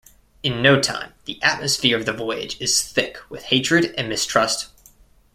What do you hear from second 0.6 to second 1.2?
no time,